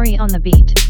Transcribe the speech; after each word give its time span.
Nori 0.00 0.18
on 0.18 0.28
the 0.28 0.40
beat. 0.40 0.89